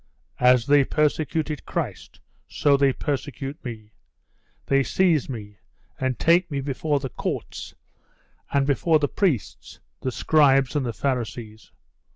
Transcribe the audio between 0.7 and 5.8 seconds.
persecuted Christ, so they persecute me. They seize me,